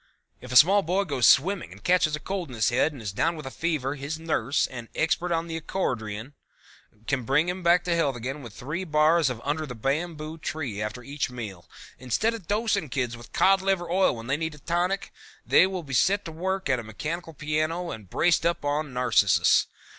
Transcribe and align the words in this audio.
If 0.39 0.51
a 0.51 0.55
small 0.55 0.81
boy 0.81 1.03
goes 1.03 1.27
swimming 1.27 1.71
and 1.71 1.83
catches 1.83 2.15
a 2.15 2.19
cold 2.19 2.49
in 2.49 2.55
his 2.55 2.69
head 2.69 2.91
and 2.91 3.03
is 3.03 3.11
down 3.11 3.35
with 3.35 3.45
a 3.45 3.51
fever, 3.51 3.93
his 3.93 4.17
nurse, 4.17 4.65
an 4.65 4.89
expert 4.95 5.31
on 5.31 5.45
the 5.45 5.57
accordeon, 5.57 6.33
can 7.05 7.21
bring 7.21 7.47
him 7.47 7.61
back 7.61 7.83
to 7.83 7.95
health 7.95 8.15
again 8.15 8.41
with 8.41 8.51
three 8.51 8.83
bars 8.83 9.29
of 9.29 9.39
Under 9.43 9.67
the 9.67 9.75
Bamboo 9.75 10.39
Tree 10.39 10.81
after 10.81 11.03
each 11.03 11.29
meal. 11.29 11.69
Instead 11.99 12.33
of 12.33 12.47
dosing 12.47 12.89
kids 12.89 13.15
with 13.15 13.31
cod 13.31 13.61
liver 13.61 13.91
oil 13.91 14.15
when 14.15 14.25
they 14.25 14.37
need 14.37 14.55
a 14.55 14.57
tonic, 14.57 15.13
they 15.45 15.67
will 15.67 15.83
be 15.83 15.93
set 15.93 16.25
to 16.25 16.31
work 16.31 16.67
at 16.67 16.79
a 16.79 16.83
mechanical 16.83 17.35
piano 17.35 17.91
and 17.91 18.09
braced 18.09 18.43
up 18.43 18.65
on 18.65 18.93
Narcissus. 18.93 19.67